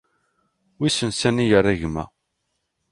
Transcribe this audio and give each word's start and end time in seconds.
Wissen 0.79 1.11
sani 1.19 1.45
yerra 1.49 1.73
gma. 1.79 2.05